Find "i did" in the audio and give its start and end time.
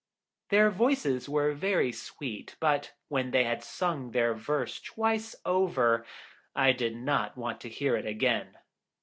6.55-6.95